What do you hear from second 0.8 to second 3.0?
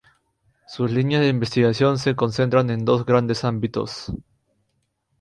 líneas de investigación se concentran en